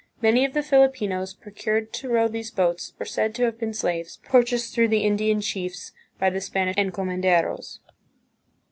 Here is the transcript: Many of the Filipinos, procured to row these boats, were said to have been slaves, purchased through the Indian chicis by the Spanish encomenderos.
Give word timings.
Many 0.19 0.43
of 0.45 0.53
the 0.53 0.63
Filipinos, 0.63 1.35
procured 1.35 1.93
to 1.93 2.09
row 2.09 2.27
these 2.27 2.49
boats, 2.49 2.93
were 2.97 3.05
said 3.05 3.35
to 3.35 3.43
have 3.43 3.59
been 3.59 3.71
slaves, 3.71 4.17
purchased 4.23 4.73
through 4.73 4.87
the 4.87 5.03
Indian 5.05 5.41
chicis 5.41 5.91
by 6.17 6.31
the 6.31 6.41
Spanish 6.41 6.75
encomenderos. 6.75 7.77